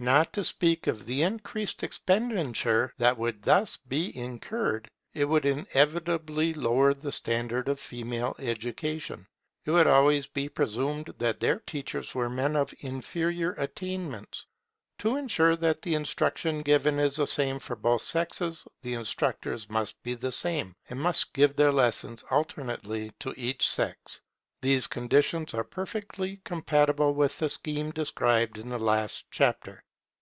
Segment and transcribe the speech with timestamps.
[0.00, 6.54] Not to speak of the increased expenditure that would thus be incurred, it would inevitably
[6.54, 9.26] lower the standard of female education.
[9.64, 14.46] It would always be presumed that their teachers were men of inferior attainments.
[14.98, 20.00] To ensure that the instruction given is the same for both sexes, the instructors must
[20.04, 24.20] be the same, and must give their lectures alternately to each sex.
[24.62, 29.82] These conditions are perfectly compatible with the scheme described in the last chapter.